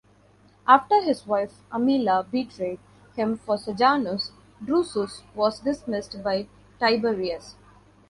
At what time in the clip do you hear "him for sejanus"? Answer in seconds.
3.15-4.31